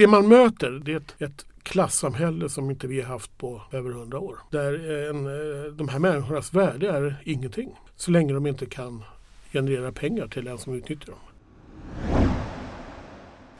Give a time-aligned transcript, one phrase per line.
[0.00, 3.90] det man möter det är ett, ett klassamhälle som inte vi har haft på över
[3.90, 4.38] hundra år.
[4.50, 7.80] Där en, eh, de här människornas värde är ingenting.
[7.96, 9.04] Så länge de inte kan
[9.52, 11.18] generera pengar till den som utnyttjar dem.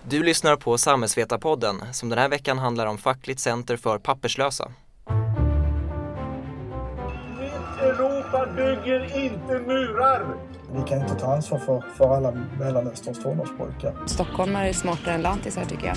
[0.09, 4.73] Du lyssnar på Samhällsvetarpodden som den här veckan handlar om Fackligt Center för papperslösa.
[7.81, 10.37] Europa bygger inte murar!
[10.75, 13.95] Vi kan inte ta ansvar för, för alla Mellanösterns tonårspojkar.
[14.07, 15.97] Stockholmare är smartare än lantisar tycker jag.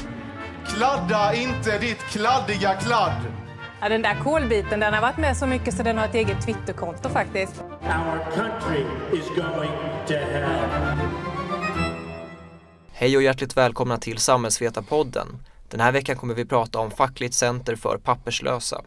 [0.68, 3.22] Kladda inte ditt kladdiga kladd!
[3.82, 6.46] Ja, den där kolbiten den har varit med så mycket så den har ett eget
[6.46, 7.64] Twitterkonto faktiskt.
[7.82, 9.72] Our country is going
[10.08, 10.98] to hell.
[12.92, 15.28] Hej och hjärtligt välkomna till Samhällsvetarpodden.
[15.70, 18.82] Den här veckan kommer vi prata om Fackligt Center för papperslösa.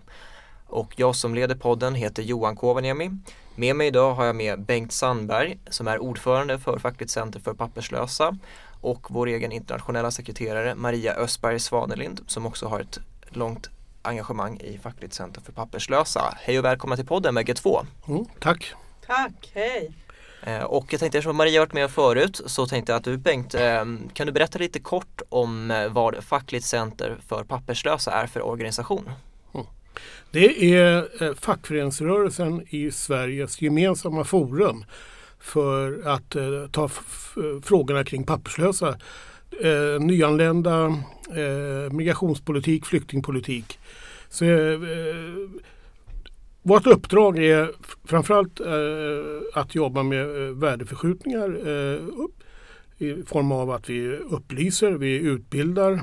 [0.66, 3.10] Och jag som leder podden heter Johan Kovaniemi.
[3.54, 7.54] Med mig idag har jag med Bengt Sandberg som är ordförande för Fackligt Center för
[7.54, 8.36] papperslösa
[8.80, 13.70] och vår egen internationella sekreterare Maria Östberg Svanelind som också har ett långt
[14.02, 16.34] engagemang i Fackligt Center för papperslösa.
[16.40, 17.80] Hej och välkomna till podden bägge två.
[18.08, 18.72] Mm, tack!
[19.06, 19.92] Tack, hej!
[20.42, 23.54] Eh, Och jag tänkte eftersom Maria varit med förut så tänkte jag att du Bengt,
[23.54, 28.42] eh, kan du berätta lite kort om eh, vad Fackligt Center för papperslösa är för
[28.42, 29.10] organisation?
[30.30, 34.84] Det är fackföreningsrörelsen i Sveriges gemensamma forum
[35.40, 36.88] för att eh, ta
[37.62, 38.88] frågorna kring papperslösa.
[39.62, 40.86] Eh, nyanlända,
[41.30, 43.78] eh, migrationspolitik, flyktingpolitik.
[44.28, 45.62] Så, eh, eh
[46.66, 47.70] vårt uppdrag är
[48.04, 52.42] framförallt eh, att jobba med eh, värdeförskjutningar eh, upp,
[52.98, 56.02] i form av att vi upplyser, vi utbildar,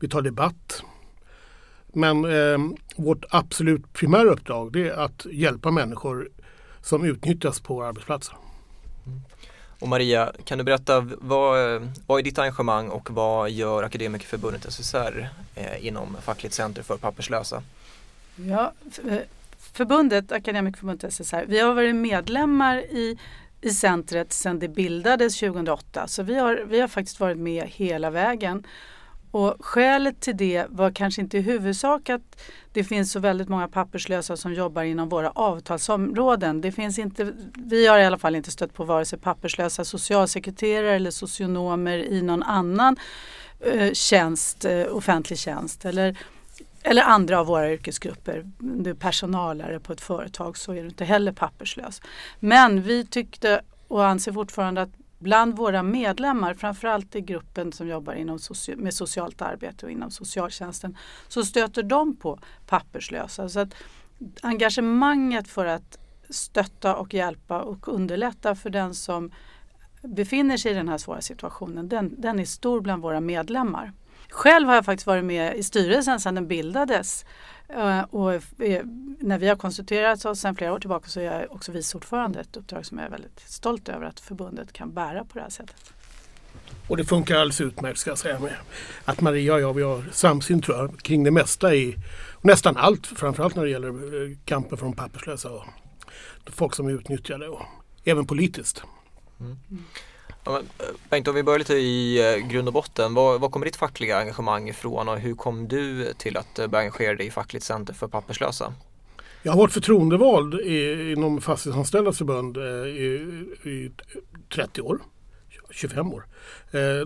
[0.00, 0.82] vi tar debatt.
[1.86, 2.58] Men eh,
[2.96, 6.28] vårt absolut primära uppdrag det är att hjälpa människor
[6.82, 8.34] som utnyttjas på våra arbetsplatser.
[9.80, 15.28] Och Maria, kan du berätta vad, vad är ditt engagemang och vad gör Akademikerförbundet SSR
[15.54, 17.62] eh, inom Fackligt Center för papperslösa?
[18.36, 18.72] Ja,
[19.08, 19.18] eh,
[19.58, 23.18] förbundet, Akademikerförbundet SSR, vi har varit medlemmar i,
[23.60, 26.08] i centret sedan det bildades 2008.
[26.08, 28.66] Så vi har, vi har faktiskt varit med hela vägen.
[29.30, 32.42] Och skälet till det var kanske inte i huvudsak att
[32.72, 36.60] det finns så väldigt många papperslösa som jobbar inom våra avtalsområden.
[36.60, 40.94] Det finns inte, vi har i alla fall inte stött på vare sig papperslösa socialsekreterare
[40.96, 42.96] eller socionomer i någon annan
[43.60, 45.84] eh, tjänst, eh, offentlig tjänst.
[45.84, 46.18] Eller,
[46.82, 48.50] eller andra av våra yrkesgrupper.
[48.58, 52.02] Du är personalare på ett företag så är du inte heller papperslös.
[52.40, 58.14] Men vi tyckte och anser fortfarande att bland våra medlemmar, framförallt i gruppen som jobbar
[58.14, 60.96] inom soci- med socialt arbete och inom socialtjänsten,
[61.28, 63.48] så stöter de på papperslösa.
[63.48, 63.74] Så att
[64.42, 65.98] engagemanget för att
[66.30, 69.30] stötta och hjälpa och underlätta för den som
[70.02, 73.92] befinner sig i den här svåra situationen, den, den är stor bland våra medlemmar.
[74.30, 77.24] Själv har jag faktiskt varit med i styrelsen sedan den bildades.
[77.72, 78.84] Eh, Och eh,
[79.20, 82.40] när vi har konsulterat oss sedan flera år tillbaka så är jag också vice ordförande.
[82.40, 85.50] Ett uppdrag som jag är väldigt stolt över att förbundet kan bära på det här
[85.50, 85.92] sättet.
[86.88, 88.54] Och det funkar alldeles utmärkt ska jag säga med
[89.04, 91.96] att Maria och jag vi har samsyn tror jag kring det mesta i
[92.40, 95.64] nästan allt framförallt när det gäller eh, kampen för de papperslösa och
[96.46, 97.62] folk som är utnyttjade och
[98.04, 98.82] även politiskt.
[100.44, 103.14] Ja, eh, Bengt, om vi börjar lite i eh, grund och botten.
[103.14, 106.82] Var, var kommer ditt fackliga engagemang ifrån och hur kom du till att eh, börja
[106.82, 108.74] engagera dig i Fackligt Center för papperslösa?
[109.42, 113.90] Jag har varit förtroendevald i, inom Fastighetsanställdas förbund i, i
[114.54, 114.98] 30 år,
[115.70, 116.26] 25 år.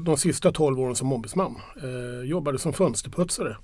[0.01, 1.61] De sista 12 åren som ombudsman.
[2.25, 3.56] Jobbade som fönsterputsare.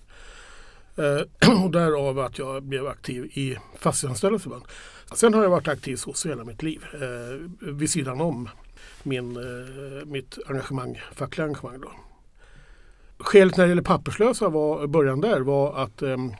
[1.65, 4.65] Och därav att jag blev aktiv i Fastighetsanställdas förbund.
[5.15, 6.85] Sen har jag varit aktiv så hela mitt liv
[7.61, 8.49] vid sidan om
[9.03, 11.81] min, eh, mitt engagemang, fackliga engagemang.
[11.81, 11.91] Då.
[13.19, 16.33] Skälet när det gäller papperslösa var, början där var att ehm,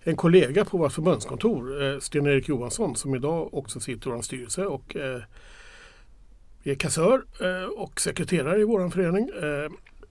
[0.00, 4.66] en kollega på vårt förbundskontor, eh, Sten-Erik Johansson, som idag också sitter i vår styrelse
[4.66, 5.22] och eh,
[6.62, 7.22] är kassör
[7.76, 9.30] och sekreterare i vår förening,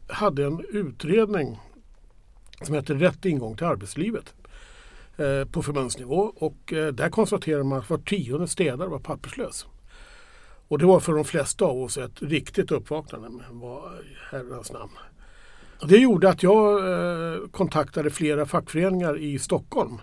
[0.08, 1.60] hade en utredning
[2.62, 4.34] som heter Rätt ingång till arbetslivet
[5.52, 6.58] på förbundsnivå och
[6.94, 9.66] där konstaterade man att var tionde städare var papperslös.
[10.68, 14.92] Och det var för de flesta av oss ett riktigt uppvaknande vad i herrans namn.
[15.90, 20.02] Det gjorde att jag eh, kontaktade flera fackföreningar i Stockholm.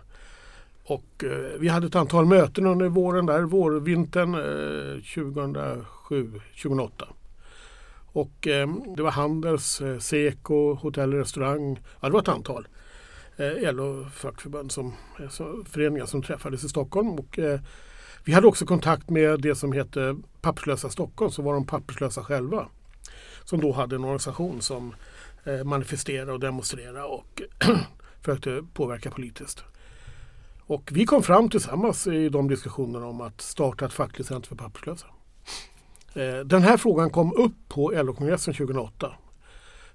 [0.84, 6.90] Och eh, vi hade ett antal möten under våren där, vårvintern eh, 2007-2008.
[8.06, 8.34] Och
[8.96, 11.80] det var Handels, Seko, Hotell och restaurang.
[12.00, 12.68] Ja, det var ett antal
[13.36, 14.94] eh, LO-fackförbund som,
[15.66, 17.08] föreningar som träffades i Stockholm.
[17.10, 17.38] Och,
[18.24, 22.68] vi hade också kontakt med det som hette Papperslösa Stockholm, så var de papperslösa själva.
[23.44, 24.94] Som då hade en organisation som
[25.44, 27.42] eh, och demonstrerade och
[28.20, 29.64] försökte påverka politiskt.
[30.66, 34.56] Och vi kom fram tillsammans i de diskussionerna om att starta ett fackligt center för
[34.56, 35.06] papperslösa.
[36.14, 39.12] Eh, Den här frågan kom upp på LO-kongressen 2008.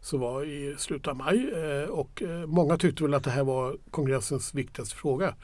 [0.01, 3.43] Så var i slutet av maj eh, och eh, många tyckte väl att det här
[3.43, 5.35] var kongressens viktigaste fråga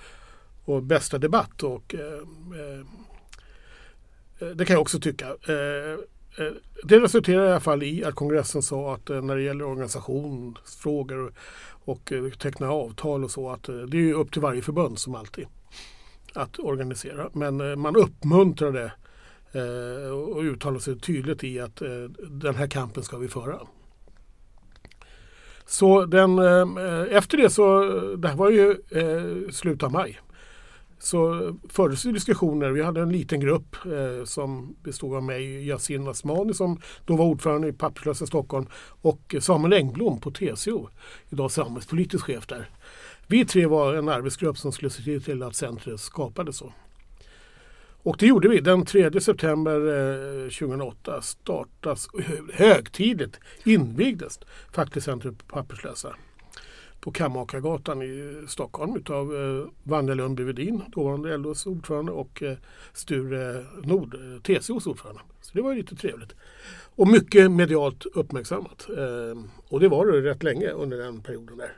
[0.65, 1.63] och bästa debatt.
[1.63, 2.01] Och, eh,
[2.59, 2.79] eh,
[4.39, 5.25] eh, det kan jag också tycka.
[5.25, 5.91] Eh,
[6.45, 6.53] eh,
[6.83, 11.33] Det resulterade i alla fall i att kongressen sa att eh, när det gäller organisationsfrågor
[11.85, 14.99] och eh, teckna avtal och så att eh, det är ju upp till varje förbund
[14.99, 15.47] som alltid
[16.33, 17.29] att organisera.
[17.33, 18.91] Men eh, man uppmuntrade
[19.51, 23.59] eh, och uttalade sig tydligt i att eh, den här kampen ska vi föra.
[25.65, 27.81] Så den, eh, eh, efter det så,
[28.15, 28.77] det här var ju
[29.51, 30.19] slutet av maj.
[30.99, 32.71] Så fördes det diskussioner.
[32.71, 37.25] Vi hade en liten grupp eh, som bestod av mig, Yasin Asmani som då var
[37.25, 38.67] ordförande i Papperslösa Stockholm
[39.01, 40.89] och Samuel Engblom på TCO,
[41.29, 42.69] idag samhällspolitisk chef där.
[43.27, 46.57] Vi tre var en arbetsgrupp som skulle se till att centret skapades.
[46.57, 46.73] Så.
[48.05, 48.59] Och det gjorde vi.
[48.59, 49.79] Den 3 september
[50.43, 52.07] eh, 2008 startas
[52.53, 54.39] högtidligt invigdes
[54.71, 56.15] Fackligt centrum på papperslösa
[57.05, 62.57] på Kammakargatan i Stockholm utav eh, Vanja Lundby Wedin, dåvarande LOs ordförande och eh,
[62.93, 65.21] Sture Nord, eh, TCOs ordförande.
[65.41, 66.35] Så det var ju lite trevligt.
[66.95, 68.87] Och mycket medialt uppmärksammat.
[68.89, 71.77] Eh, och det var det rätt länge under den perioden där.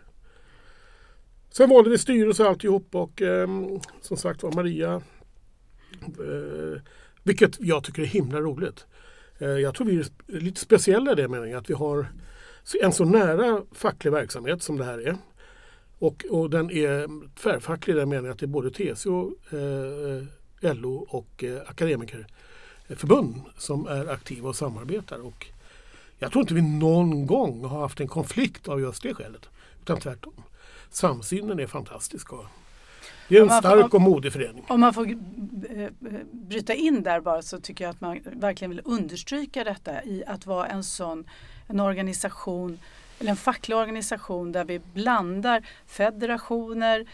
[1.50, 3.48] Sen valde vi styrelse och alltihop och eh,
[4.02, 5.02] som sagt var Maria
[6.02, 6.82] Eh,
[7.24, 8.86] vilket jag tycker är himla roligt.
[9.38, 12.08] Eh, jag tror vi är lite speciella i det meningen att vi har
[12.82, 15.18] en så nära facklig verksamhet som det här är.
[16.00, 17.08] Och, och den är
[17.40, 23.88] tvärfacklig i den meningen att det är både TCO, eh, LO och eh, akademikerförbund som
[23.88, 25.26] är aktiva och samarbetar.
[25.26, 25.48] Och
[26.20, 29.50] jag tror inte vi någon gång har haft en konflikt av just det skälet.
[29.82, 30.44] Utan tvärtom.
[30.90, 32.34] Samsynen är fantastisk.
[32.34, 32.46] Och
[33.30, 34.66] det är en stark och modig förening.
[34.68, 35.90] Om man får eh,
[36.32, 40.46] bryta in där bara så tycker jag att man verkligen vill understryka detta i att
[40.46, 41.26] vara en sån
[41.68, 42.80] en organisation
[43.20, 47.06] eller en facklig organisation där vi blandar federationer,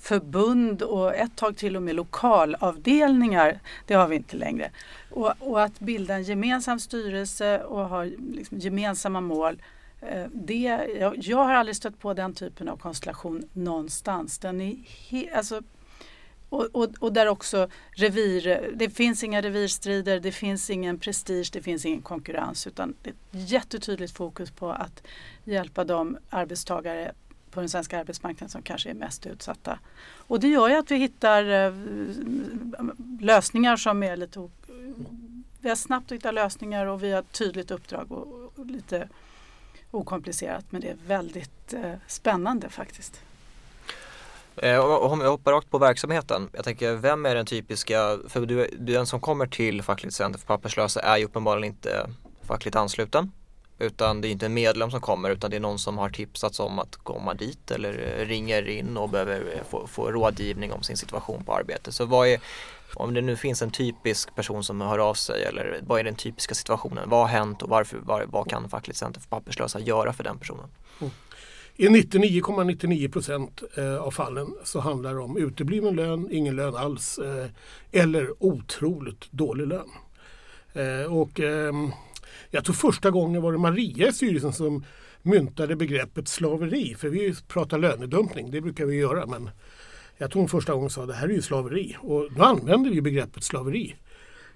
[0.00, 3.60] förbund och ett tag till och med lokalavdelningar.
[3.86, 4.70] Det har vi inte längre.
[5.10, 9.62] Och, och att bilda en gemensam styrelse och ha liksom gemensamma mål
[10.00, 14.38] eh, Det, jag, jag har aldrig stött på den typen av konstellation någonstans.
[14.38, 14.76] Den är
[15.10, 15.62] he, alltså,
[16.52, 21.62] och, och, och där också revir, det finns inga revirstrider, det finns ingen prestige, det
[21.62, 25.02] finns ingen konkurrens utan det är ett jättetydligt fokus på att
[25.44, 27.12] hjälpa de arbetstagare
[27.50, 29.78] på den svenska arbetsmarknaden som kanske är mest utsatta.
[30.02, 31.74] Och det gör ju att vi hittar eh,
[33.20, 34.48] lösningar som är lite
[35.60, 39.08] vi har snabbt hittat lösningar och vi har ett tydligt uppdrag och, lite
[39.90, 43.22] okomplicerat men det är väldigt eh, spännande faktiskt.
[44.56, 46.50] Eh, om jag hoppar rakt på verksamheten.
[46.52, 50.46] Jag tänker, vem är den typiska, för du, den som kommer till Fackligt Center för
[50.46, 52.10] papperslösa är ju uppenbarligen inte
[52.42, 53.32] fackligt ansluten.
[53.78, 56.60] Utan det är inte en medlem som kommer utan det är någon som har tipsats
[56.60, 60.96] om att komma dit eller ringer in och behöver eh, få, få rådgivning om sin
[60.96, 61.94] situation på arbetet.
[61.94, 62.40] Så vad är,
[62.94, 66.14] om det nu finns en typisk person som hör av sig eller vad är den
[66.14, 67.08] typiska situationen?
[67.08, 70.38] Vad har hänt och varför, vad, vad kan Fackligt Center för papperslösa göra för den
[70.38, 70.68] personen?
[71.00, 71.12] Mm.
[71.76, 77.18] I 99,99 procent ,99 av fallen så handlar det om utebliven lön, ingen lön alls
[77.18, 77.46] eh,
[77.92, 79.88] eller otroligt dålig lön.
[80.72, 81.90] Eh, och ehm,
[82.50, 84.84] jag tror första gången var det Maria i styrelsen som
[85.22, 86.94] myntade begreppet slaveri.
[86.94, 89.26] För vi pratar lönedumpning, det brukar vi göra.
[89.26, 89.50] Men
[90.16, 91.96] jag tror hon första gången sa det här är ju slaveri.
[92.00, 93.96] Och då använder vi begreppet slaveri.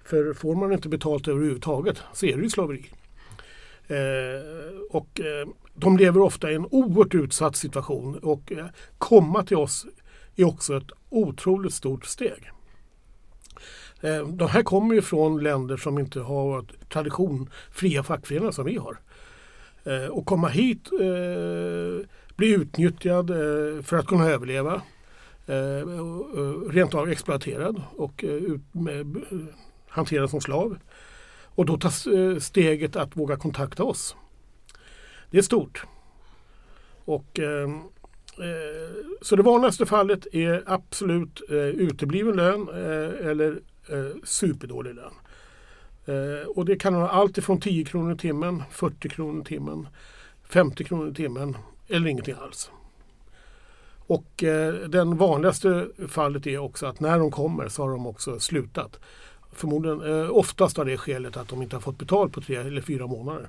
[0.05, 2.91] För får man inte betalt överhuvudtaget så är det ju slaveri.
[3.89, 8.67] Eh, och eh, de lever ofta i en oerhört utsatt situation och eh,
[8.99, 9.87] komma till oss
[10.37, 12.51] är också ett otroligt stort steg.
[14.01, 18.77] Eh, de här kommer ju från länder som inte har tradition fria fackföreningar som vi
[18.77, 18.99] har.
[19.85, 24.83] Eh, och komma hit, eh, bli utnyttjad eh, för att kunna överleva.
[25.47, 25.85] Eh, eh
[26.71, 29.07] rent av exploaterad och eh, eh
[29.89, 30.79] hanterad som slav.
[31.57, 34.17] Och då tas eh, steget att våga kontakta oss.
[35.31, 35.85] Det är stort.
[37.05, 37.71] Och, eh,
[38.39, 45.15] eh, så det vanligaste fallet är absolut eh, utebliven lön eh, eller eh, superdålig lön.
[46.07, 49.89] Eh, och det kan vara allt ifrån 10 kronor i timmen, 40 kronor i timmen,
[50.49, 51.57] 50 kronor i timmen
[51.89, 52.71] eller ingenting alls.
[54.07, 58.41] Och eh, den vanligaste fallet är också att när de kommer så har de också
[58.41, 59.01] slutat.
[59.57, 62.81] Förmodligen, eh, oftast av det skälet att de inte har fått betalt på tre eller
[62.81, 63.49] fyra månader.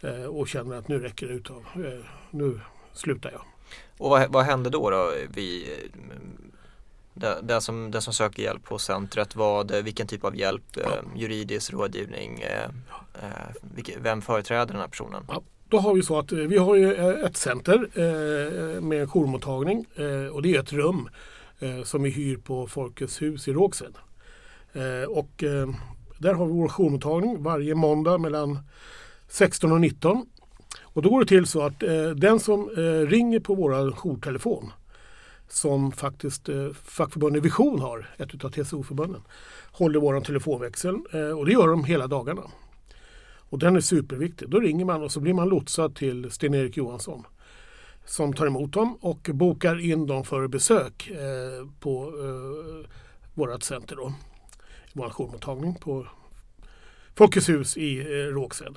[0.00, 2.60] eh, och känner att nu räcker det utav, eh, nu
[2.92, 3.42] slutar jag.
[3.98, 4.90] Och vad, vad hände då?
[4.90, 5.10] då
[7.14, 10.80] det, det, som, det som söker hjälp på centret, vad, vilken typ av hjälp, Ja.
[10.82, 12.68] eh, juridisk rådgivning, eh,
[13.22, 15.24] eh, vem företräder den här personen?
[15.28, 17.88] Ja, då har vi så att vi har ju ett center
[18.80, 19.86] med jourmottagning
[20.32, 21.08] och det är ett rum
[21.84, 23.94] som vi hyr på Folkets hus i Rågsved.
[24.72, 25.68] Eh, och eh,
[26.18, 28.58] där har vi vår jourmottagning varje måndag mellan
[29.28, 30.26] 16 och 19.
[30.82, 32.68] Och då går det till så att eh, den som
[33.08, 34.72] ringer på vår jourtelefon
[35.52, 39.22] som faktiskt eh, fackförbundet Vision har, ett av TCO-förbunden,
[39.72, 42.42] håller vår telefonväxel eh, och det gör de hela dagarna.
[43.50, 44.48] Och den är superviktig.
[44.48, 47.26] Då ringer man och så blir man lotsad till Sten-Erik Johansson
[48.04, 52.90] som tar emot dem och bokar in dem för besök eh, på eh,
[53.34, 54.12] vårt center då.
[54.92, 56.06] Vår jourmottagning på
[57.14, 58.76] Folkets hus i eh, Rågsved.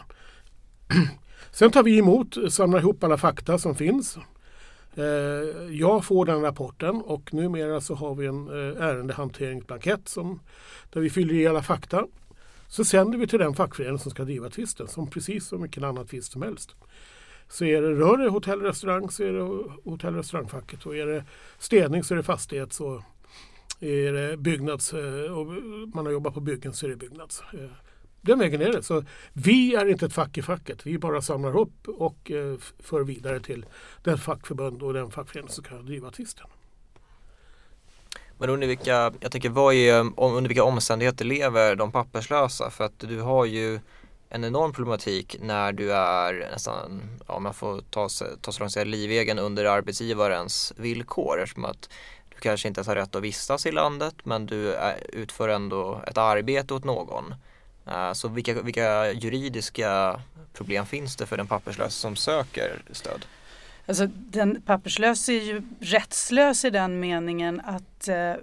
[1.52, 4.18] Sen tar vi emot, eh, samlar ihop alla fakta som finns.
[4.96, 5.04] Eh,
[5.72, 10.40] jag får den rapporten och numera så har vi en eh, ärendehanteringsblankett som,
[10.94, 12.08] där vi fyller i alla fakta.
[12.68, 16.08] Så sänder vi till den fackförening som ska driva tvisten som precis som vilken annan
[16.08, 16.76] tvist som helst.
[17.48, 19.44] Så är det, rör det hotell och restaurang så är det
[19.90, 21.24] hotell och restaurangfacket och är det
[21.60, 23.02] städning så är det fastighets och
[23.80, 24.94] är det byggnads
[25.30, 25.46] och
[25.96, 27.44] man har jobbat på byggen så är det byggnads.
[28.22, 28.84] Den vägen är det.
[28.84, 29.04] Så
[29.34, 30.86] vi är inte ett fack i facket.
[30.86, 32.32] Vi bara samlar upp och
[32.80, 33.66] för vidare till
[34.04, 36.48] den fackförbund och den fackförening som kan driva tvisten.
[38.38, 42.70] Men under vilka, jag tänker vad är, under vilka omständigheter lever de papperslösa?
[42.70, 43.80] För att du har ju
[44.30, 48.10] en enorm problematik när du är nästan, ja man får ta,
[48.42, 51.90] ta så långt säga livegen under arbetsgivarens villkor eftersom att
[52.36, 56.02] du kanske inte ens har rätt att vistas i landet men du eh, utför ändå
[56.08, 57.36] ett arbete åt någon.
[57.88, 60.22] Eh, så vilka, vilka juridiska
[60.54, 63.26] problem finns det för den papperslösa som söker stöd?
[63.88, 68.34] Alltså, den papperslösa är ju rättslös i den meningen att, eh,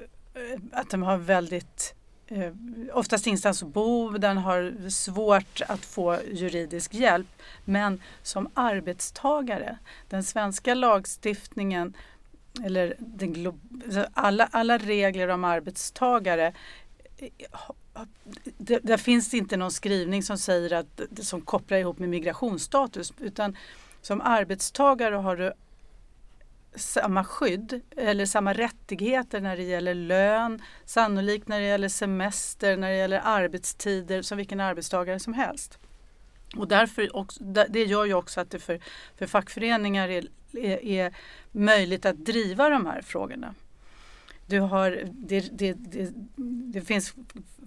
[0.73, 1.95] att de har väldigt
[2.27, 2.53] eh,
[2.93, 7.29] oftast ingenstans att bo, den har svårt att få juridisk hjälp.
[7.65, 11.95] Men som arbetstagare, den svenska lagstiftningen
[12.65, 16.53] eller den alltså alla, alla regler om arbetstagare
[17.17, 17.29] eh,
[18.59, 23.13] det, där finns det inte någon skrivning som säger att som kopplar ihop med migrationsstatus
[23.21, 23.57] utan
[24.03, 25.53] som arbetstagare har du
[26.75, 32.91] samma skydd eller samma rättigheter när det gäller lön, sannolikt när det gäller semester, när
[32.91, 35.79] det gäller arbetstider som vilken arbetstagare som helst.
[36.57, 38.81] Och därför också, det gör ju också att det för,
[39.17, 41.15] för fackföreningar är, är, är
[41.53, 43.55] möjligt att driva de här frågorna.
[44.47, 46.13] Du har, det, det, det,
[46.73, 47.15] det finns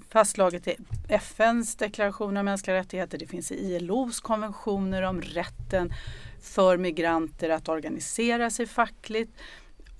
[0.09, 0.75] fastslaget i
[1.09, 5.93] FNs deklaration om mänskliga rättigheter, det finns i ILOs konventioner om rätten
[6.41, 9.31] för migranter att organisera sig fackligt.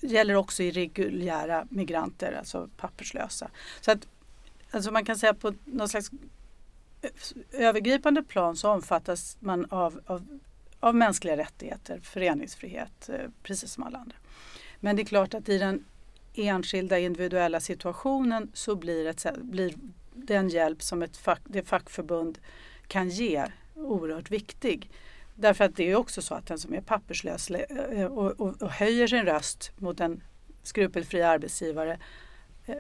[0.02, 3.50] Det gäller också i reguljära migranter, alltså papperslösa.
[3.82, 4.08] Så att,
[4.72, 6.12] alltså man kan säga på något slags
[7.52, 10.40] övergripande plan så omfattas man av, av,
[10.80, 14.16] av mänskliga rättigheter, föreningsfrihet, eh, precis som alla andra.
[14.80, 15.86] Men det är klart att i den
[16.34, 19.74] enskilda individuella situationen så blir, ett, blir
[20.14, 22.40] den hjälp som ett fack, det fackförbund
[22.88, 24.92] kan ge oerhört viktig.
[25.36, 28.72] Därför att det är också så att den som är papperslös eh, och, och, och
[28.72, 30.24] höjer sin röst mot en
[30.64, 32.00] skrupelfri arbetsgivare
[32.66, 32.76] eh,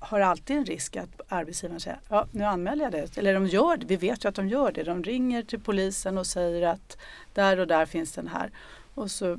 [0.00, 3.18] har alltid en risk att arbetsgivaren säger ja nu anmäler jag det.
[3.18, 4.82] Eller de gör det, vi vet ju att de gör det.
[4.82, 6.96] De ringer till polisen och säger att
[7.32, 8.50] där och där finns den här.
[8.94, 9.38] Och så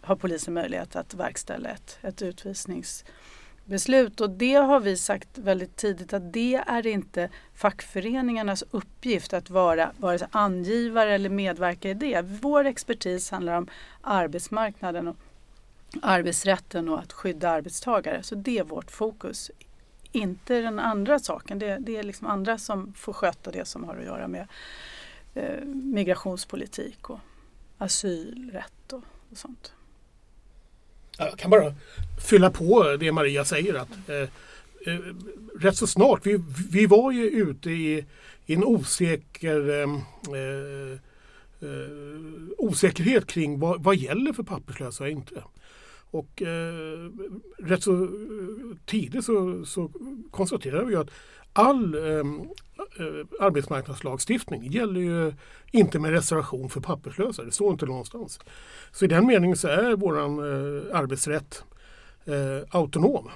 [0.00, 4.20] har polisen möjlighet att verkställa ett, ett utvisningsbeslut.
[4.20, 9.92] Och det har vi sagt väldigt tidigt att det är inte fackföreningarnas uppgift att vara
[9.96, 12.22] vare sig angivare eller medverka i det.
[12.22, 13.68] Vår expertis handlar om
[14.00, 15.16] arbetsmarknaden och
[16.02, 18.22] arbetsrätten och att skydda arbetstagare.
[18.22, 19.50] Så det är vårt fokus.
[20.12, 21.58] Inte den andra saken.
[21.58, 24.48] Det, det är liksom andra som får sköta det som har att göra med
[25.34, 27.18] eh, migrationspolitik och
[27.78, 29.72] asylrätt och, och sånt.
[31.18, 31.74] Jag kan bara
[32.28, 33.74] fylla på det Maria säger.
[33.74, 34.16] att eh,
[34.86, 35.00] eh,
[35.60, 38.06] Rätt så snart, vi, vi var ju ute i,
[38.46, 39.90] i en osäker eh,
[40.38, 40.92] eh,
[41.60, 41.88] eh
[42.58, 45.42] osäkerhet kring vad, vad gäller för papperslösa och inte.
[46.12, 47.10] Och eh,
[47.58, 48.08] rätt så eh,
[48.86, 49.90] tidigt så, så
[50.30, 51.10] konstaterade vi att
[51.52, 52.40] all ehm,
[52.98, 55.32] eh, arbetsmarknadslagstiftning gäller ju
[55.70, 57.42] inte med reservation för papperslösa.
[57.42, 58.40] Det står inte någonstans.
[58.90, 61.64] Så i den meningen så är vår eh, arbetsrätt
[62.24, 63.28] eh, autonom.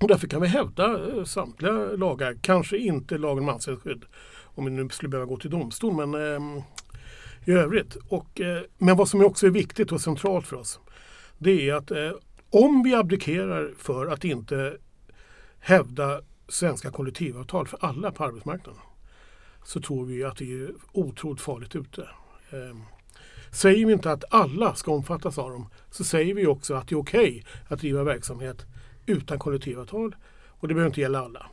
[0.00, 4.04] Och därför kan vi hävda eh, samtliga lagar, kanske inte lagen om anställningsskydd
[4.44, 6.06] om vi nu skulle behöva gå till domstol.
[6.06, 6.64] Men eh,
[7.44, 7.96] i övrigt.
[8.08, 10.80] Och, eh, men vad som också är viktigt och centralt för oss
[11.38, 12.12] det är att eh,
[12.50, 14.76] om vi abdikerar för att inte
[15.58, 18.80] hävda svenska kollektivavtal för alla på arbetsmarknaden
[19.64, 22.02] så tror vi att vi är otroligt farligt ute.
[22.50, 22.76] Eh,
[23.52, 26.94] säger vi inte att alla ska omfattas av dem så säger vi också att det
[26.94, 28.66] är okej okay att driva verksamhet
[29.06, 30.16] utan kollektivavtal
[30.48, 31.46] och det behöver inte gälla alla.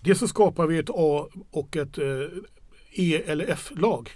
[0.00, 2.28] Dels så skapar vi ett A och ett eh,
[2.92, 4.10] E eller F-lag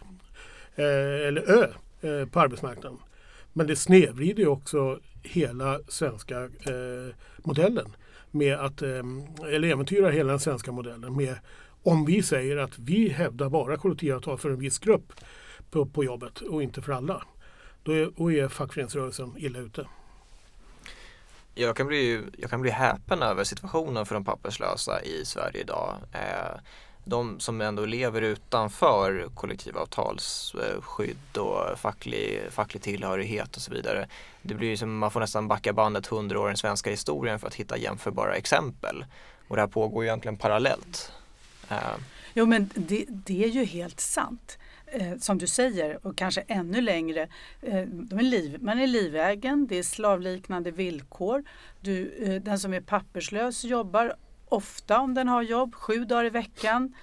[0.74, 1.68] eh, eller Ö
[2.00, 2.98] eh, på arbetsmarknaden.
[3.56, 7.96] Men det snedvrider ju också hela svenska eh, modellen
[8.30, 9.02] med att, eh,
[9.48, 11.38] eller äventyrar hela den svenska modellen med
[11.82, 15.12] om vi säger att vi hävdar bara kollektivavtal för en viss grupp
[15.70, 17.22] på, på jobbet och inte för alla.
[17.82, 19.86] Då är, då är fackföreningsrörelsen illa ute.
[21.54, 25.94] Jag kan, bli, jag kan bli häpen över situationen för de papperslösa i Sverige idag.
[26.12, 26.60] Eh,
[27.08, 34.08] de som ändå lever utanför kollektivavtalsskydd och facklig, facklig tillhörighet och så vidare.
[34.42, 37.46] Det blir som man får nästan backa bandet hundra år i den svenska historien för
[37.46, 39.04] att hitta jämförbara exempel.
[39.48, 41.12] Och det här pågår ju egentligen parallellt.
[41.68, 41.76] Eh.
[42.34, 44.58] Jo men det, det är ju helt sant.
[44.86, 47.28] Eh, som du säger och kanske ännu längre.
[47.62, 51.44] Eh, är liv, man är livägen, det är slavliknande villkor.
[51.80, 54.14] Du, eh, den som är papperslös jobbar
[54.48, 56.94] ofta om den har jobb, sju dagar i veckan.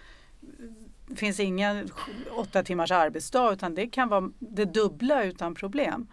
[1.07, 1.89] Det finns ingen
[2.31, 6.07] åtta timmars arbetsdag utan det kan vara det dubbla utan problem.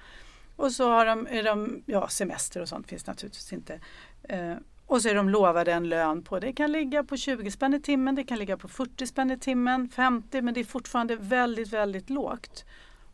[0.56, 3.80] Och så har de, är de ja, semester och sånt finns naturligtvis inte.
[4.22, 4.54] Eh,
[4.86, 7.80] och så är de lovade en lön på, det kan ligga på 20 spänn i
[7.80, 11.68] timmen, det kan ligga på 40 spänn i timmen, 50 men det är fortfarande väldigt,
[11.68, 12.64] väldigt lågt.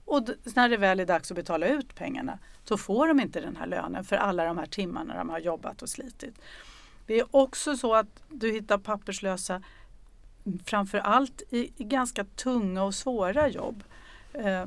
[0.04, 3.56] Och när det väl är dags att betala ut pengarna så får de inte den
[3.56, 6.40] här lönen för alla de här timmarna de har jobbat och slitit.
[7.06, 9.62] Det är också så att du hittar papperslösa
[10.64, 13.84] framför allt i, i ganska tunga och svåra jobb.
[14.32, 14.64] Eh,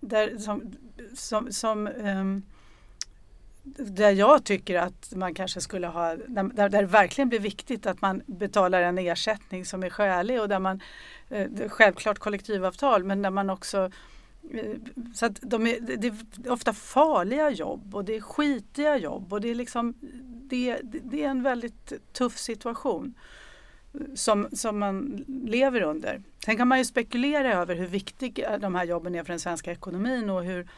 [0.00, 0.72] där, som,
[1.14, 2.24] som, som eh,
[3.78, 8.00] där jag tycker att man kanske skulle ha, där, där det verkligen blir viktigt att
[8.00, 10.80] man betalar en ersättning som är skälig och där man,
[11.28, 13.90] eh, självklart kollektivavtal, men där man också
[14.52, 14.74] eh,
[15.14, 19.40] så att de är, det är ofta farliga jobb och det är skitiga jobb och
[19.40, 19.94] det är liksom
[20.50, 23.14] det, det är en väldigt tuff situation
[24.14, 26.22] som, som man lever under.
[26.44, 29.72] Sen kan man ju spekulera över hur viktiga de här jobben är för den svenska
[29.72, 30.68] ekonomin och hur,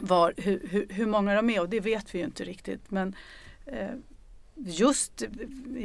[0.00, 2.90] var, hur, hur, hur många de är och det vet vi ju inte riktigt.
[2.90, 3.14] Men
[3.66, 3.90] eh,
[4.56, 5.22] just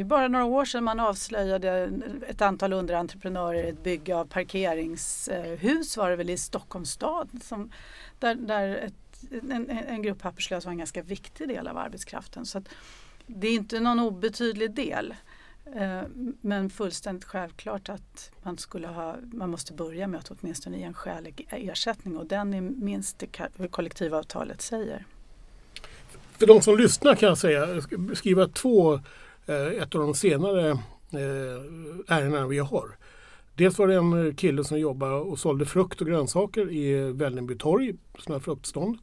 [0.05, 1.91] bara några år sedan man avslöjade
[2.27, 7.71] ett antal underentreprenörer i ett bygge av parkeringshus var det väl i Stockholms stad som,
[8.19, 9.04] där, där ett
[9.51, 12.45] en, en grupp papperslösa var en ganska viktig del av arbetskraften.
[12.45, 12.61] Så
[13.27, 15.13] det är inte någon obetydlig del.
[15.75, 16.01] Eh,
[16.41, 20.93] men fullständigt självklart att man, skulle ha, man måste börja med att åtminstone ge en
[20.93, 25.05] skälig ersättning och den är minst det kollektivavtalet säger.
[26.38, 27.81] För de som lyssnar kan jag säga,
[28.13, 28.93] skriva två,
[29.45, 32.97] eh, ett av de senare eh, ärendena vi har.
[33.55, 37.93] Dels var det en kille som jobbade och sålde frukt och grönsaker i Vällingby torg,
[38.19, 38.97] sådana fruktstånd.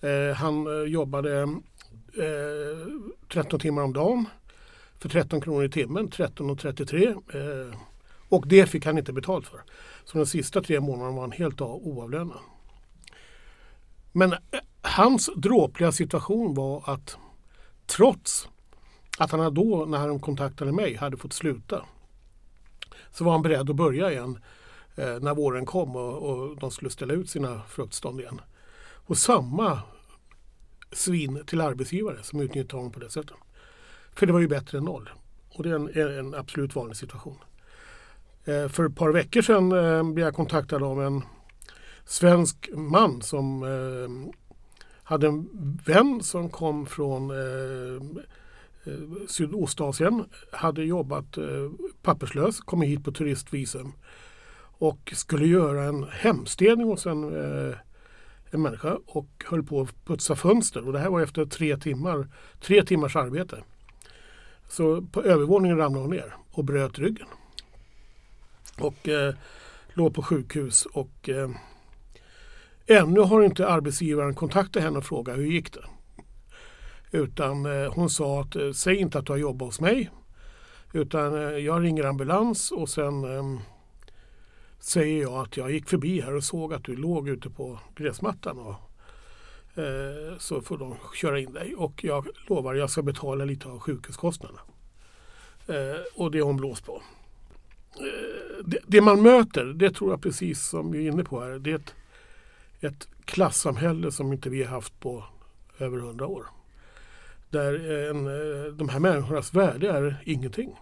[0.00, 2.88] Eh, han eh, jobbade eh,
[3.32, 4.26] 13 timmar om dagen
[4.98, 7.08] för 13 kronor i timmen, 13,33.
[7.10, 7.76] Eh,
[8.28, 9.60] och det fick han inte betalt för.
[10.04, 12.38] Så de sista tre månaderna var han helt oavlönad.
[14.12, 14.38] Men eh,
[14.82, 17.16] hans dråpliga situation var att
[17.86, 18.48] trots
[19.18, 21.84] att han då, när han kontaktade mig, hade fått sluta
[23.12, 24.38] så var han beredd att börja igen
[24.96, 28.40] eh, när våren kom och, och, de skulle ställa ut sina fruktstånd igen.
[29.06, 29.80] Och samma
[30.92, 33.36] svin till arbetsgivare som utnyttjade honom på det sättet.
[34.14, 35.10] För det var ju bättre än noll.
[35.54, 37.38] Och det är en, en absolut vanlig situation.
[38.44, 41.22] Eh, för ett par veckor sedan eh, blev jag kontaktad av en
[42.04, 44.34] svensk man som eh,
[45.02, 45.48] hade en
[45.86, 48.02] vän som kom från Eh,
[49.28, 51.70] Sydostasien, hade jobbat eh,
[52.02, 53.92] papperslös, kommit hit på turistvisum
[54.78, 57.76] och skulle göra en hemstädning hos en, eh,
[58.50, 60.86] en människa och höll på att putsa fönster.
[60.86, 62.28] Och det här var efter tre, timmar,
[62.60, 63.64] tre timmars arbete.
[64.68, 67.26] Så på övervåningen ramlade hon ner och bröt ryggen.
[68.78, 69.34] Och eh,
[69.92, 71.50] låg på sjukhus och eh,
[72.86, 75.84] ännu har inte arbetsgivaren kontaktat henne och frågat hur gick det.
[77.14, 80.10] Utan eh, hon sa att eh, säg inte att du har jobbat hos mig.
[80.92, 83.60] Utan eh, jag ringer ambulans och sen ehm,
[84.78, 88.58] säger jag att jag gick förbi här och såg att du låg ute på gräsmattan.
[88.58, 88.74] Och,
[90.38, 94.60] så får de köra in dig och jag lovar jag ska betala lite av sjukhuskostnaderna.
[96.14, 97.02] och det är hon blåst på.
[97.96, 101.58] eh, det, det, man möter, det tror jag precis som vi är inne på här,
[101.58, 101.94] det är ett,
[102.80, 105.24] ett klassamhälle som inte vi har haft på
[105.78, 106.46] över hundra år.
[107.52, 110.80] Där eh, en, eh, de här människornas värde är ingenting.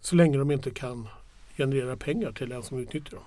[0.00, 1.08] Så länge de inte kan
[1.56, 3.24] generera pengar till den som utnyttjar dem.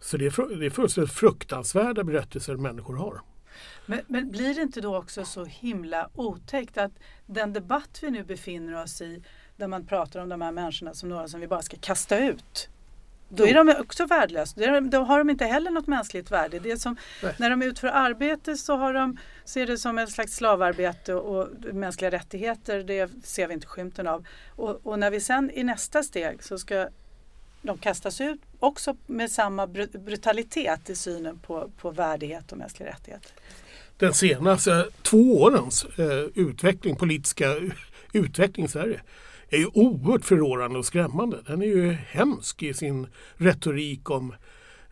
[0.00, 3.20] Så det är, det är fullständigt fruktansvärda berättelser människor har.
[3.86, 6.92] Men, men, blir det inte då också så himla otäckt att
[7.26, 9.22] den debatt vi nu befinner oss i
[9.56, 12.68] där man pratar om de här människorna som några som vi bara ska kasta ut.
[13.34, 14.80] Då är de också värdelösa.
[14.80, 16.58] Då har de inte heller något mänskligt värde.
[16.58, 16.96] Det som,
[17.36, 21.48] när de utför arbete så har de, ser det som ett slags slavarbete och, och
[21.74, 22.82] mänskliga rättigheter.
[22.82, 24.26] Det ser vi inte skymten av.
[24.48, 26.88] Och, och när vi sen i nästa steg så ska
[27.62, 33.30] de kastas ut också med samma brutalitet i synen på, på värdighet och mänskliga rättigheter.
[33.96, 37.46] Den senaste två årens eh, utveckling, politiska
[38.12, 39.00] utveckling i Sverige
[39.52, 41.38] är ju oerhört förråande och skrämmande.
[41.46, 44.34] Den är ju hemsk i sin retorik om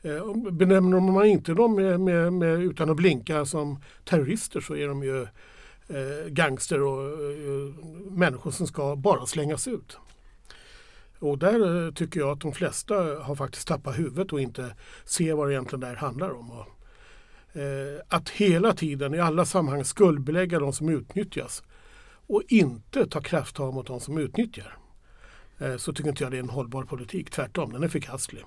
[0.03, 4.89] eh, Benämner man inte dem med, med, med, utan att blinka som terrorister så är
[4.89, 5.23] de ju
[5.89, 9.99] eh, gangster och eh, människor som ska bara slängas ut.
[11.19, 15.35] Och där eh, tycker jag att de flesta har faktiskt tappat huvudet och inte ser
[15.35, 16.51] vad det egentligen där handlar om.
[16.51, 16.67] Och,
[17.61, 21.63] eh, att hela tiden i alla sammanhang skuldbelägga de som utnyttjas
[22.31, 24.77] och inte ta krafttag mot de som utnyttjar.
[25.59, 27.31] Eh, så tycker inte jag det är en hållbar politik.
[27.31, 28.45] Tvärtom, den är förkastlig.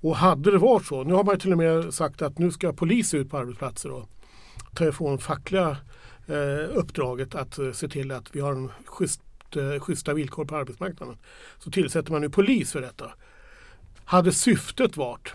[0.00, 2.72] Och hade det varit så, nu har man till och med sagt att nu ska
[2.72, 4.08] polis ut på arbetsplatser och
[4.74, 5.76] ta ifrån fackliga
[6.26, 9.20] eh, uppdraget att eh, se till att vi har en schysst
[9.56, 11.16] eh, schyssta villkor på arbetsmarknaden.
[11.58, 13.12] Så tillsätter man nu polis för detta.
[14.04, 15.32] Hade syftet varit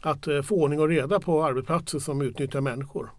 [0.00, 3.10] att eh, få ordning och reda på arbetsplatser som utnyttjar människor.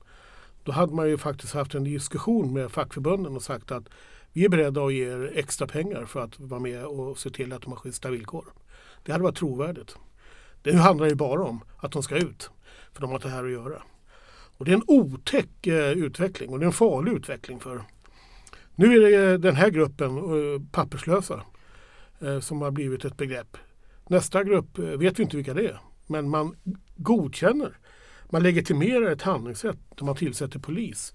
[0.67, 3.89] Då hade man ju faktiskt haft en diskussion med fackförbunden och sagt att
[4.34, 7.53] vi är beredda att ge er extra pengar för att vara med och se till
[7.53, 8.45] att de har schyssta villkor.
[9.03, 9.95] Det hade varit trovärdigt.
[10.62, 12.49] Det handlar ju bara om att de ska ut,
[12.93, 13.82] för de har inte här att göra.
[14.58, 17.84] Och Det är en otäck eh, utveckling och det är en farlig utveckling för
[18.75, 21.41] nu är det eh, den här gruppen eh, papperslösa
[22.41, 23.58] som har blivit ett begrepp.
[24.08, 25.82] Nästa grupp vet vi inte vilka det är.
[26.08, 26.56] Men man
[26.95, 27.77] godkänner,
[28.29, 31.13] man legitimerar ett handlingssätt där man tillsätter polis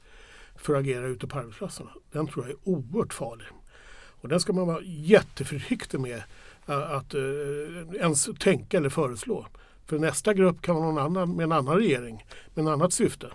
[0.56, 1.90] för att agera ute på arbetsplatserna.
[2.12, 3.46] Den tror jag är oerhört farlig.
[4.22, 6.22] Och den ska man vara jätteförsiktig med
[6.66, 9.46] eh, att eh, ens tänka eller föreslå.
[9.86, 13.26] För nästa grupp kan vara någon annan med en annan regering med ett annat syfte.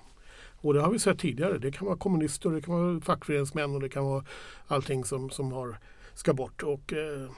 [0.62, 1.58] Och det har vi sett tidigare.
[1.58, 4.26] Det kan vara kommunister, det kan vara fackföreningsmän och det kan vara
[4.68, 5.78] allting som, som har,
[6.14, 6.64] ska bort.
[6.64, 7.30] Och, eh,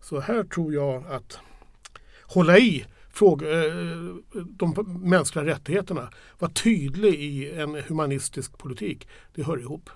[0.00, 1.38] så här tror jag att
[2.22, 3.72] hålla i fråga, eh,
[4.34, 9.90] de mänskliga rättigheterna, vara tydlig i en humanistisk politik, det hör ihop.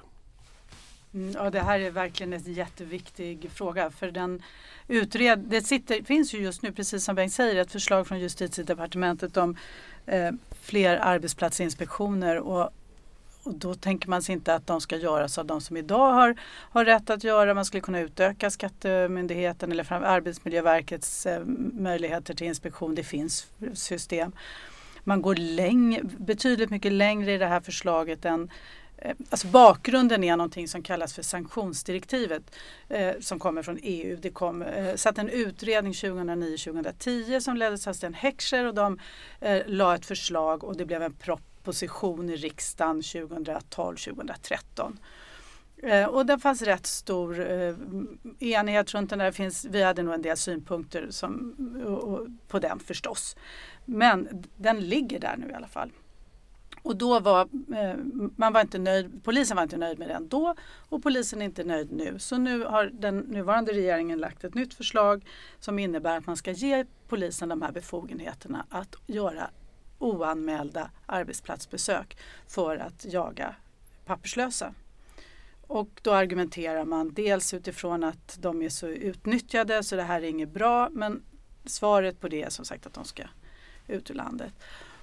[1.14, 3.90] Mm, ja, det här är verkligen en jätteviktig fråga.
[3.90, 4.42] För den
[4.88, 9.36] utred, det sitter, finns ju just nu, precis som Bengt säger, ett förslag från justitiedepartementet
[9.36, 9.56] om
[10.06, 10.30] eh,
[10.62, 12.38] fler arbetsplatsinspektioner.
[12.38, 12.70] Och,
[13.42, 16.36] och då tänker man sig inte att de ska göras av de som idag har,
[16.70, 17.54] har rätt att göra.
[17.54, 22.94] Man skulle kunna utöka Skattemyndigheten eller Arbetsmiljöverkets eh, möjligheter till inspektion.
[22.94, 24.32] Det finns system.
[25.04, 28.50] Man går läng, betydligt mycket längre i det här förslaget än
[29.02, 32.42] Eh, alltså bakgrunden är någonting som kallas för sanktionsdirektivet
[32.88, 34.18] eh, som kommer från EU.
[34.22, 38.98] Det kom, eh, satt en utredning 2009-2010 som leddes av Sten Heckscher och de
[39.40, 41.12] eh, la ett förslag och det blev en
[41.60, 44.96] opposition i riksdagen 2012-2013.
[45.82, 47.74] Eh, och det fanns rätt stor eh,
[48.38, 49.32] enighet runt den där.
[49.32, 51.54] Finns, vi hade nog en del synpunkter som,
[52.48, 53.36] på den förstås.
[53.84, 55.92] Men den ligger där nu i alla fall.
[56.82, 57.40] Och då var
[57.74, 57.96] eh,
[58.36, 60.54] man var inte nöjd, polisen var inte nöjd med den då
[60.88, 62.18] och polisen är inte nöjd nu.
[62.18, 65.24] Så nu har den nuvarande regeringen lagt ett nytt förslag
[65.58, 69.50] som innebär att man ska ge polisen de här befogenheterna att göra
[70.00, 72.16] oanmälda arbetsplatsbesök
[72.48, 73.54] för att jaga
[74.04, 74.74] papperslösa.
[75.66, 80.28] Och då argumenterar man dels utifrån att de är så utnyttjade så det här är
[80.28, 81.22] inget bra men
[81.64, 83.22] svaret på det är som sagt att de ska
[83.86, 84.52] ut ur landet.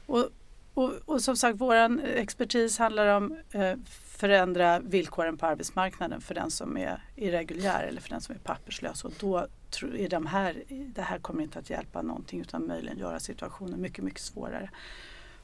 [0.05, 0.29] Och
[0.77, 3.73] och, och, som sagt, vår expertis handlar om eh,
[4.05, 9.05] förändra villkoren på arbetsmarknaden för den som är irreguljär eller för den som är papperslös.
[9.05, 9.47] Och då
[9.83, 14.03] är de här, det här kommer inte att hjälpa någonting utan möjligen göra situationen mycket,
[14.03, 14.69] mycket svårare.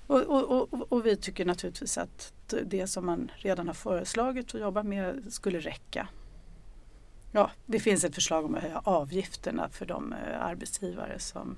[0.08, 2.34] Och, och, och, och, vi tycker naturligtvis att
[2.66, 6.08] det som man redan har föreslagit och jobbar med skulle räcka.
[7.32, 11.58] Ja, det finns ett förslag om att höja avgifterna för de eh, arbetsgivare som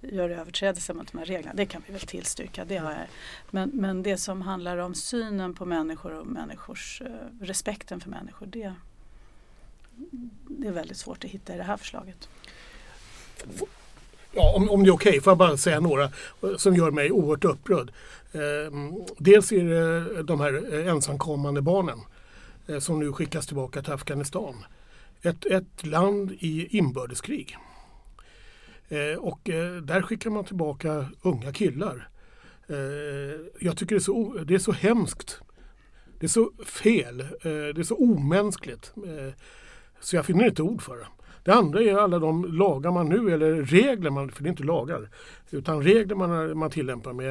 [0.00, 1.54] gör överträdelser mot de här reglerna.
[1.54, 2.64] Det kan vi väl tillstyrka.
[2.64, 3.06] Det har jag.
[3.50, 7.10] Men, men det som handlar om synen på människor och människors eh,
[7.40, 8.74] respekten för människor det,
[10.48, 12.28] det är väldigt svårt att hitta i det här förslaget.
[14.32, 16.10] ja, om, om det är okej, får jag bara säga några
[16.56, 17.92] som gör mig oerhört upprörd.
[18.32, 18.72] Eh,
[19.18, 21.98] dels är det de här eh, ensamkommande barnen
[22.66, 24.64] eh, som nu skickas tillbaka till Afghanistan.
[25.22, 27.56] Ett, ett land i inbördeskrig.
[28.88, 32.08] Eh, och eh, där skickar man tillbaka unga killar.
[32.68, 32.76] Eh,
[33.60, 35.40] jag tycker det är, så, det är så hemskt.
[36.18, 37.20] Det är så fel.
[37.20, 38.92] Eh, det är så omänskligt.
[38.96, 39.34] Eh,
[40.00, 41.06] så jag finner inte ord för det.
[41.42, 44.62] Det andra är alla de lagar man nu, eller regler man, för det är inte
[44.62, 45.08] lagar,
[45.50, 47.30] utan regler man, man tillämpar med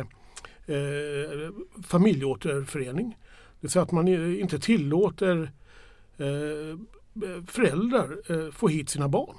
[0.65, 1.51] eh,
[1.83, 3.09] familjeåterförening.
[3.09, 5.51] Det vill säga att man inte tillåter
[6.17, 6.77] eh,
[7.47, 9.35] föräldrar eh, få hit sina barn.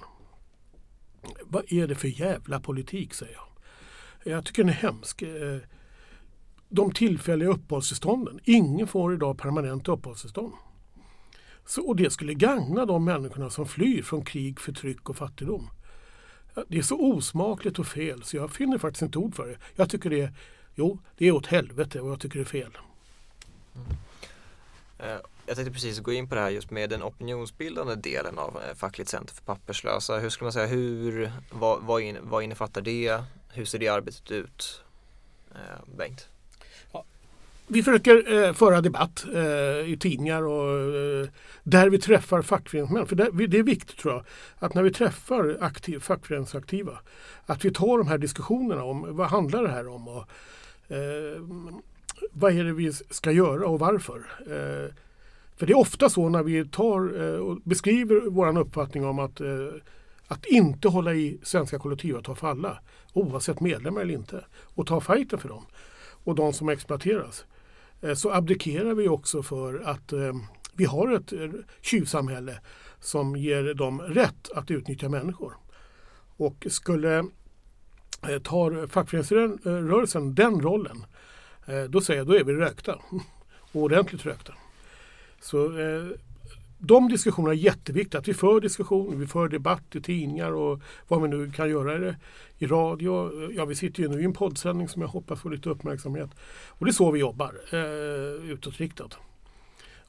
[1.42, 3.46] Vad är det för jävla politik säger jag.
[4.34, 5.22] Jag tycker den är hemsk.
[5.22, 5.58] Eh,
[6.68, 8.40] de tillfälliga uppehållstillstånden.
[8.44, 10.52] Ingen får idag permanent uppehållstillstånd.
[11.66, 15.70] Så, och det skulle gagna de människorna som flyr från krig, förtryck och fattigdom.
[16.55, 19.57] Ja, Det är så osmakligt och fel så jag finner faktiskt inte ord för det.
[19.77, 20.33] Jag tycker det är,
[20.75, 22.79] jo, det är åt helvete och jag tycker det är fel.
[24.99, 28.57] Eh, Jag tänkte precis gå in på det här just med den opinionsbildande delen av
[28.68, 30.18] eh, Fackligt center för papperslösa.
[30.18, 33.23] Hur skulle man säga, hur, vad, vad, in, vad innefattar det?
[33.53, 34.83] Hur ser det arbetet ut?
[35.55, 36.29] Eh, Bengt?
[37.73, 41.29] Vi försöker eh, föra debatt eh, i tidningar och eh,
[41.70, 43.06] där vi träffar fackföreningsmän.
[43.06, 44.24] För det, det är viktigt tror jag
[44.59, 46.98] att när vi träffar aktiv, fackföreningsaktiva
[47.46, 50.24] att vi tar de här diskussionerna om vad handlar det här om och
[50.88, 51.40] eh,
[52.33, 54.16] vad är det vi ska göra och varför.
[54.40, 54.94] Eh,
[55.56, 59.40] för det är ofta så när vi tar eh, och beskriver vår uppfattning om att,
[59.40, 59.68] eh,
[60.26, 62.78] att inte hålla i svenska kollektivavtal för alla
[63.12, 65.66] oavsett medlemmar eller inte och ta fighten för dem
[66.24, 67.44] och de som exploateras
[68.00, 70.33] eh, så abdikerar vi också för att eh,
[70.72, 72.61] vi har ett eh, tjuvsamhälle
[73.00, 75.54] som ger dem rätt att utnyttja människor.
[76.37, 77.18] Och skulle
[78.28, 81.04] eh, tar fackföreningsrörelsen den rollen
[81.66, 82.98] eh, då säger jag då är vi rökta.
[83.72, 84.52] Ordentligt rökta.
[85.40, 85.72] Så
[86.78, 88.18] de diskussionerna är jätteviktiga.
[88.18, 91.96] Att vi för diskussion, vi för debatt i tidningar och vad vi nu kan göra
[91.96, 92.16] i, det,
[92.59, 93.33] i radio.
[93.52, 96.30] Ja, vi sitter ju nu i en poddsändning som jag hoppas får lite uppmärksamhet.
[96.68, 99.18] Och det är så vi jobbar, eh, utåtriktat.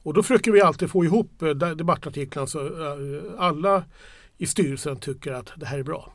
[0.02, 3.84] Och då försöker vi alltid få ihop eh, de- debattartiklarna så eh, alla
[4.38, 6.12] i styrelsen tycker att det här är bra.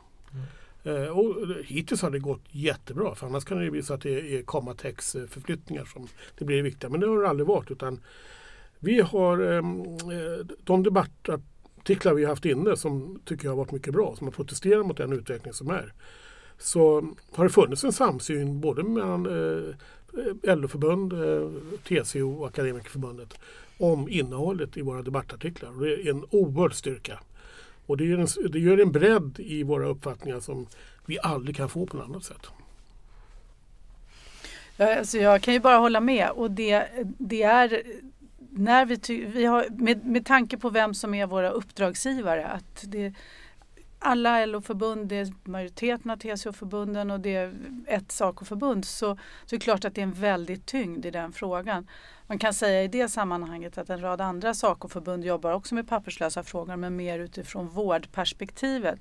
[0.83, 4.37] Eh, och hittills har det gått jättebra för annars kan det bli så att det
[4.37, 6.89] är kommatextförflyttningar som det blir viktiga.
[6.89, 7.99] Men det har det aldrig varit utan
[8.79, 13.71] vi har ehm, eh, de debattartiklar vi har haft inne som tycker jag har varit
[13.71, 15.93] mycket bra, som har protesterat mot den utveckling som är.
[16.57, 19.23] Så har det funnits en samsyn både mellan
[20.43, 21.13] LO-förbund,
[21.83, 23.39] TCO och Akademikerförbundet
[23.77, 25.69] om innehållet i våra debattartiklar.
[25.69, 27.19] Och det är en oerhörd styrka.
[27.85, 30.67] Och det gör, en, det gör en bredd i våra uppfattningar som
[31.05, 32.47] vi aldrig kan få på något annat sätt.
[34.77, 36.87] Ja, Alltså jag kan ju bara hålla med och det,
[37.17, 37.83] det är
[38.49, 43.13] när vi, vi har, med, med tanke på vem som är våra uppdragsgivare att det,
[43.99, 47.53] alla LO-förbund, det är majoriteten av TCO-förbunden och det är
[47.87, 51.33] ett SACO-förbund så, så är det klart att det är en väldigt tyngd i den
[51.33, 51.87] frågan.
[52.27, 56.43] Man kan säga i det sammanhanget att en rad andra SACO-förbund jobbar också med papperslösa
[56.43, 58.99] frågor men mer utifrån vårdperspektivet.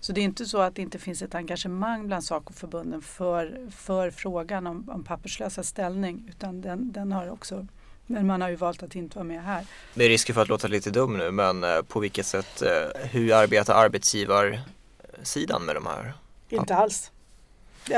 [0.00, 4.10] Så det är inte så att det inte finns ett engagemang bland SACO-förbunden för, för
[4.10, 7.66] frågan om, om papperslösa ställning utan den, den har också
[8.10, 9.66] men man har ju valt att inte vara med här.
[9.94, 13.00] Det är risker för att låta lite dum nu men eh, på vilket sätt, eh,
[13.10, 16.14] hur arbetar arbetsgivarsidan med de här?
[16.48, 17.10] Inte alls.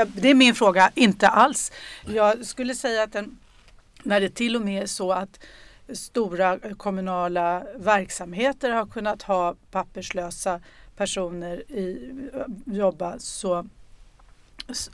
[0.07, 1.71] Det är min fråga, inte alls.
[2.05, 3.37] Jag skulle säga att den,
[4.03, 5.39] när det till och med är så att
[5.93, 10.59] stora kommunala verksamheter har kunnat ha papperslösa
[10.95, 12.11] personer i,
[12.65, 13.65] jobba så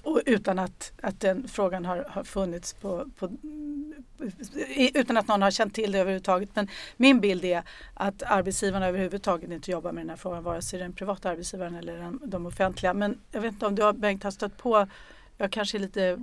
[0.04, 3.32] och utan att, att den frågan har, har funnits på, på
[4.94, 6.50] utan att någon har känt till det överhuvudtaget.
[6.54, 10.80] Men min bild är att arbetsgivarna överhuvudtaget inte jobbar med den här frågan, vare sig
[10.80, 12.94] den privata arbetsgivaren eller den, de offentliga.
[12.94, 14.88] Men jag vet inte om du har, Bengt har stött på,
[15.38, 16.18] jag kanske är lite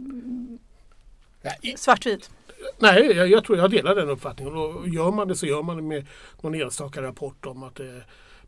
[1.77, 2.31] svartvit.
[2.79, 4.55] Nej, jag, jag tror jag delar den uppfattningen.
[4.55, 6.07] Och gör man det så gör man det med
[6.41, 8.05] någon enstaka rapport om att det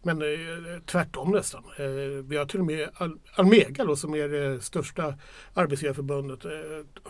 [0.07, 1.65] men eh, tvärtom nästan.
[1.79, 5.15] Eh, vi har till och med Al Almega då, som är det största
[5.55, 6.51] arbetsgivarförbundet eh,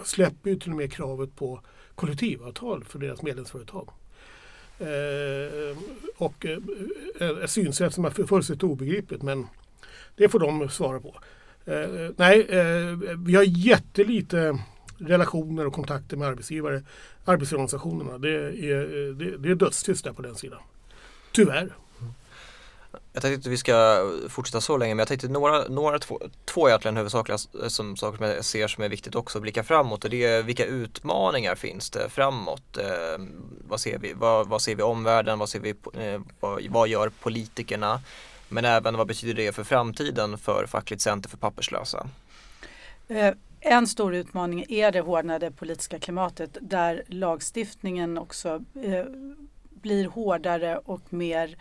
[0.04, 1.60] släpper ju till och med kravet på
[1.94, 3.90] kollektivavtal för deras medlemsföretag.
[4.78, 5.76] Eh,
[6.16, 6.58] och eh,
[7.44, 9.46] ett synsätt som är fullständigt obegripligt men
[10.16, 11.14] det får de svara på.
[11.64, 14.58] Eh, nej, eh, vi har jättelite
[14.98, 16.82] relationer och kontakter med arbetsgivare,
[17.24, 18.18] arbetsorganisationerna.
[18.18, 20.60] Det är, eh, det, det är dödstyst där på den sidan.
[21.32, 21.72] Tyvärr.
[23.16, 26.20] Jag tänkte inte att vi ska fortsätta så länge men jag tänkte några, några två,
[26.44, 30.04] två egentligen huvudsakliga som, saker som jag ser som är viktigt också att blicka framåt
[30.04, 32.76] och det är vilka utmaningar finns det framåt?
[32.76, 33.24] Eh,
[33.68, 35.38] vad, ser vi, vad, vad ser vi i omvärlden?
[35.38, 38.00] Vad, ser vi, eh, vad, vad gör politikerna?
[38.48, 42.08] Men även vad betyder det för framtiden för Fackligt Center för papperslösa?
[43.08, 49.04] Eh, en stor utmaning är det hårdnade politiska klimatet där lagstiftningen också eh,
[49.70, 51.58] blir hårdare och mer eh,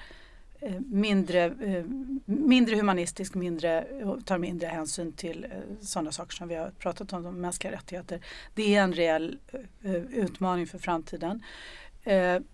[0.65, 1.85] Eh, mindre, eh,
[2.25, 3.85] mindre humanistisk, mindre,
[4.25, 5.49] tar mindre hänsyn till eh,
[5.81, 8.21] sådana saker som vi har pratat om, de mänskliga rättigheter.
[8.53, 9.39] Det är en reell
[10.11, 11.43] utmaning för framtiden.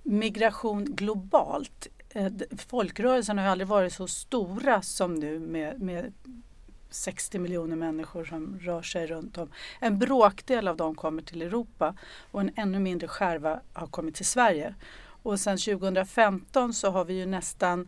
[0.03, 1.87] Migration globalt.
[2.57, 6.13] Folkrörelserna har aldrig varit så stora som nu med, med
[6.89, 9.51] 60 miljoner människor som rör sig runt om.
[9.79, 11.95] En bråkdel av dem kommer till Europa
[12.31, 14.75] och en ännu mindre skärva har kommit till Sverige.
[15.23, 17.87] Och sedan 2015 så har vi ju nästan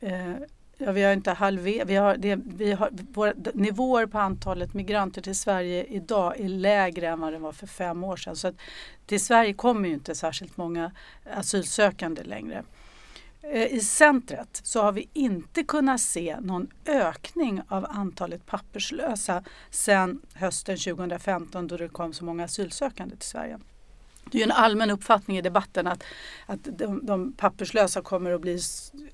[0.00, 0.36] eh,
[0.82, 5.22] Ja, vi har inte halverat, vi har, det, vi har, våra nivåer på antalet migranter
[5.22, 8.36] till Sverige idag är lägre än vad det var för fem år sedan.
[8.36, 8.54] Så att
[9.06, 10.92] till Sverige kommer ju inte särskilt många
[11.34, 12.64] asylsökande längre.
[13.42, 20.22] Eh, I centret så har vi inte kunnat se någon ökning av antalet papperslösa sedan
[20.34, 23.58] hösten 2015 då det kom så många asylsökande till Sverige.
[24.30, 26.04] Det är en allmän uppfattning i debatten att,
[26.46, 28.60] att de, de papperslösa kommer att bli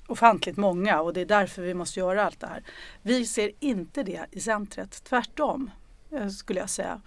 [0.07, 2.63] ofantligt många och det är därför vi måste göra allt det här.
[3.01, 5.71] Vi ser inte det i centret, tvärtom
[6.11, 7.01] eh, skulle jag säga.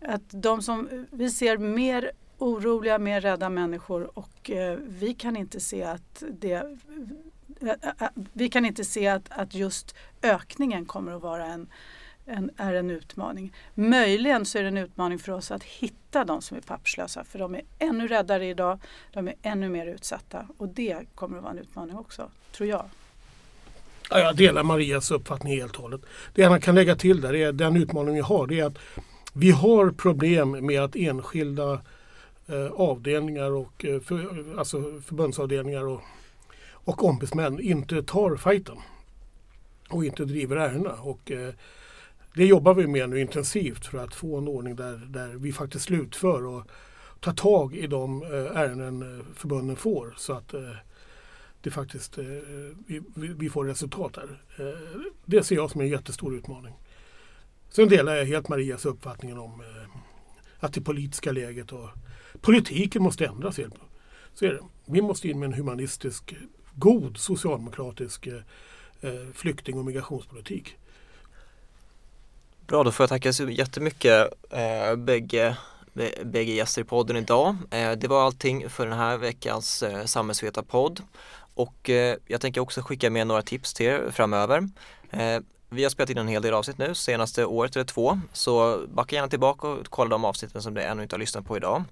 [0.00, 2.12] Att de som, vi ser mer
[2.42, 8.48] oroliga, mer rädda människor och eh, vi kan inte se att det eh, eh, vi
[8.48, 11.68] kan inte se att, att just ökningen kommer att vara en,
[12.26, 13.54] en, är en utmaning.
[13.74, 17.38] Möjligen så är det en utmaning för oss att hitta de som är papperslösa för
[17.38, 18.78] de är ännu räddare idag,
[19.12, 22.84] de är ännu mer utsatta och det kommer att vara en utmaning också, tror jag.
[24.10, 26.00] Ja, jag delar Marias uppfattning helt och hållet.
[26.34, 28.78] Det man kan lägga till där är den utmaning vi har, det är att
[29.32, 31.72] vi har problem med att enskilda
[32.46, 36.00] eh, avdelningar och eh, för, alltså förbundsavdelningar och,
[36.72, 38.76] och ombudsmän inte tar fighten
[39.88, 40.92] och inte driver ärendena.
[40.92, 41.54] Och, eh,
[42.34, 45.84] det jobbar vi med nu intensivt för att få en ordning där, där vi faktiskt
[45.84, 46.66] slutför och
[47.22, 50.70] tar tag i de eh, ärenden eh, förbunden får så att eh,
[51.60, 52.18] det faktiskt,
[52.86, 54.40] vi, vi, får resultat där.
[55.24, 56.74] Det ser jag som en jättestor utmaning.
[57.70, 59.62] Sen delar jag helt Marias uppfattning om
[60.58, 61.88] att det politiska läget och
[62.40, 63.60] politiken måste ändras.
[64.34, 64.60] Så är det.
[64.86, 66.34] Vi måste in med en humanistisk,
[66.74, 68.28] god socialdemokratisk
[69.32, 70.76] flykting och migrationspolitik.
[72.72, 75.56] Bra, då får jag tacka så jättemycket eh, bägge,
[76.24, 77.56] bägge gäster i podden idag.
[77.70, 81.00] Eh, det var allting för den här veckans eh, samhällsvetarpodd.
[81.54, 84.68] Och eh, jag tänker också skicka med några tips till er framöver.
[85.10, 88.20] Eh, vi har spelat in en hel del avsnitt nu, senaste året eller två.
[88.32, 91.56] Så backa gärna tillbaka och kolla de avsnitten som du ännu inte har lyssnat på
[91.56, 91.84] idag.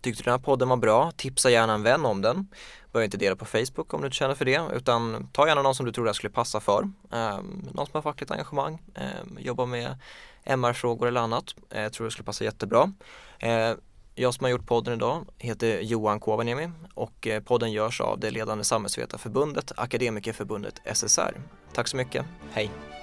[0.00, 2.48] Tyckte du den här podden var bra, tipsa gärna en vän om den.
[2.92, 5.74] Behöver inte dela på Facebook om du inte känner för det, utan ta gärna någon
[5.74, 6.90] som du tror det skulle passa för.
[7.12, 7.38] Eh,
[7.72, 9.98] någon som har fackligt engagemang, eh, jobbar med
[10.44, 11.54] MR-frågor eller annat.
[11.70, 12.92] Eh, jag tror det skulle passa jättebra.
[13.38, 13.72] Eh,
[14.14, 18.30] jag som har gjort podden idag heter Johan Kovaniemi och eh, podden görs av det
[18.30, 21.40] ledande samhällsvetarförbundet Akademikerförbundet SSR.
[21.72, 22.95] Tack så mycket, hej!